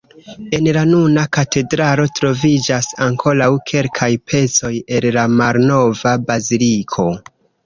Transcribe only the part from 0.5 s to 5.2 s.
En la nuna katedralo troviĝas ankoraŭ kelkaj pecoj el